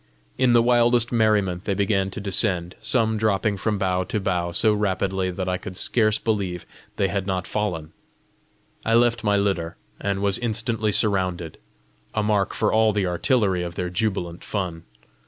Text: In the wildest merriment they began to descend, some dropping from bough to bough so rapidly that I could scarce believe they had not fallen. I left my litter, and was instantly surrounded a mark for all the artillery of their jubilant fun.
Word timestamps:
In 0.35 0.53
the 0.53 0.63
wildest 0.63 1.11
merriment 1.11 1.65
they 1.65 1.75
began 1.75 2.09
to 2.09 2.19
descend, 2.19 2.73
some 2.81 3.19
dropping 3.19 3.55
from 3.57 3.77
bough 3.77 4.03
to 4.05 4.19
bough 4.19 4.49
so 4.51 4.73
rapidly 4.73 5.29
that 5.29 5.47
I 5.47 5.57
could 5.57 5.77
scarce 5.77 6.17
believe 6.17 6.65
they 6.95 7.07
had 7.07 7.27
not 7.27 7.45
fallen. 7.45 7.91
I 8.83 8.95
left 8.95 9.23
my 9.23 9.37
litter, 9.37 9.77
and 9.99 10.23
was 10.23 10.39
instantly 10.39 10.91
surrounded 10.91 11.59
a 12.15 12.23
mark 12.23 12.55
for 12.55 12.73
all 12.73 12.93
the 12.93 13.05
artillery 13.05 13.61
of 13.61 13.75
their 13.75 13.91
jubilant 13.91 14.43
fun. 14.43 14.85